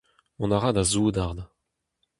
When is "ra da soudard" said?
0.59-1.37